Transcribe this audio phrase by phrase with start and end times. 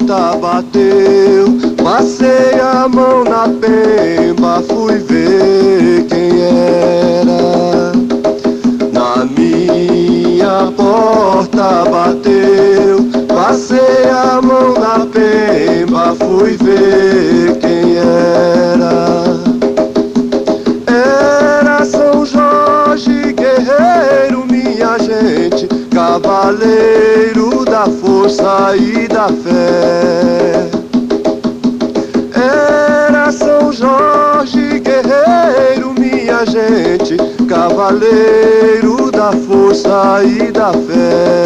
[0.00, 1.46] porta bateu,
[1.82, 7.92] passei a mão na pemba, fui ver quem era.
[8.92, 17.69] Na minha porta bateu, passei a mão na pemba, fui ver quem
[26.60, 30.68] cavaleiro da força e da fé.
[32.34, 37.16] Era São Jorge guerreiro, minha gente,
[37.48, 41.39] cavaleiro da força e da fé.